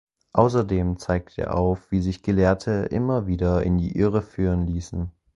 [0.33, 5.11] Außerdem zeigt er auf, wie sich Gelehrte immer wieder in die Irre führen ließen.